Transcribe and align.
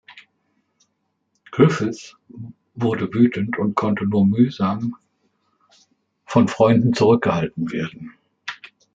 Griffith 1.51 2.15
wurde 2.73 3.13
wütend 3.13 3.59
und 3.59 3.75
konnte 3.75 4.07
nur 4.07 4.25
mühsam 4.25 4.95
von 6.25 6.47
Freunden 6.47 6.95
zurückgehalten 6.95 7.71
werden. 7.71 8.11